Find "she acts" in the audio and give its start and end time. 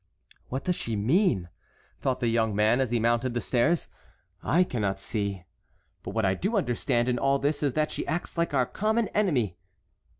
7.91-8.35